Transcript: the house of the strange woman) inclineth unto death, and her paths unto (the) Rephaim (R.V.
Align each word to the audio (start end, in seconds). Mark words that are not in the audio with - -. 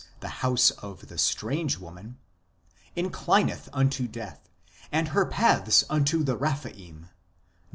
the 0.19 0.29
house 0.41 0.71
of 0.71 1.09
the 1.09 1.17
strange 1.19 1.77
woman) 1.77 2.17
inclineth 2.97 3.69
unto 3.71 4.07
death, 4.07 4.49
and 4.91 5.09
her 5.09 5.27
paths 5.27 5.83
unto 5.91 6.23
(the) 6.23 6.35
Rephaim 6.35 7.03
(R.V. 7.03 7.07